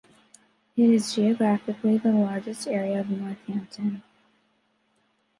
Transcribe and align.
It 0.75 0.89
is 0.89 1.13
geographically 1.13 1.99
the 1.99 2.11
largest 2.11 2.67
area 2.67 3.01
of 3.01 3.11
Northampton. 3.11 4.01